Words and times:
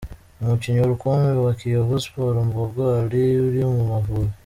Umukinnyi 0.41 0.81
rukumbi 0.91 1.29
wa 1.45 1.53
Kiyovu 1.59 2.03
sports 2.05 2.41
Mbogo 2.49 2.81
Ally 2.99 3.23
uri 3.47 3.61
mu 3.73 3.79
Amavubi 3.85 4.31